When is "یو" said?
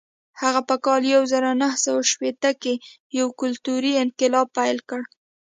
1.15-1.23, 3.19-3.27